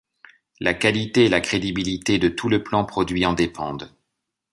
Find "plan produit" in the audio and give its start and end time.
2.63-3.23